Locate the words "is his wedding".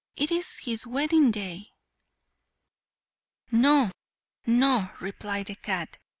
0.31-1.29